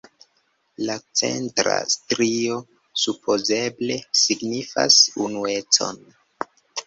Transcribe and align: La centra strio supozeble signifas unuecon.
La 0.89 0.93
centra 1.19 1.75
strio 1.95 2.55
supozeble 3.03 3.99
signifas 4.23 4.97
unuecon. 5.27 6.01